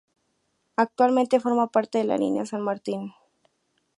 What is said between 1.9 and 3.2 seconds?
de la Línea San Martín.